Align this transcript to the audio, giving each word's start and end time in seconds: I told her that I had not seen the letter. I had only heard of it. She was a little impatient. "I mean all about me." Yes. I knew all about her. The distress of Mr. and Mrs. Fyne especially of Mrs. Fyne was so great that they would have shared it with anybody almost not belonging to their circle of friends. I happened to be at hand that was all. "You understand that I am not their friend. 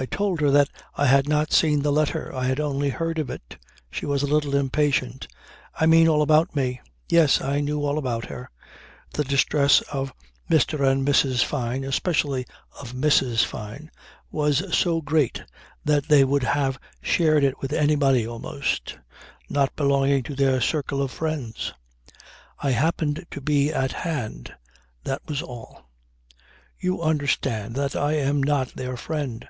I 0.00 0.06
told 0.06 0.40
her 0.42 0.52
that 0.52 0.68
I 0.94 1.06
had 1.06 1.28
not 1.28 1.52
seen 1.52 1.82
the 1.82 1.90
letter. 1.90 2.32
I 2.32 2.44
had 2.44 2.60
only 2.60 2.88
heard 2.90 3.18
of 3.18 3.30
it. 3.30 3.56
She 3.90 4.06
was 4.06 4.22
a 4.22 4.28
little 4.28 4.54
impatient. 4.54 5.26
"I 5.74 5.86
mean 5.86 6.06
all 6.06 6.22
about 6.22 6.54
me." 6.54 6.80
Yes. 7.08 7.40
I 7.40 7.58
knew 7.58 7.82
all 7.84 7.98
about 7.98 8.26
her. 8.26 8.48
The 9.14 9.24
distress 9.24 9.80
of 9.90 10.12
Mr. 10.48 10.86
and 10.86 11.04
Mrs. 11.04 11.42
Fyne 11.42 11.82
especially 11.82 12.46
of 12.80 12.92
Mrs. 12.92 13.44
Fyne 13.44 13.90
was 14.30 14.62
so 14.76 15.02
great 15.02 15.42
that 15.84 16.06
they 16.06 16.22
would 16.22 16.44
have 16.44 16.78
shared 17.02 17.42
it 17.42 17.60
with 17.60 17.72
anybody 17.72 18.24
almost 18.24 18.98
not 19.50 19.74
belonging 19.74 20.22
to 20.24 20.36
their 20.36 20.60
circle 20.60 21.02
of 21.02 21.10
friends. 21.10 21.72
I 22.60 22.70
happened 22.70 23.26
to 23.32 23.40
be 23.40 23.72
at 23.72 23.90
hand 23.92 24.54
that 25.02 25.26
was 25.26 25.42
all. 25.42 25.90
"You 26.78 27.02
understand 27.02 27.74
that 27.74 27.96
I 27.96 28.12
am 28.12 28.40
not 28.40 28.68
their 28.76 28.96
friend. 28.96 29.48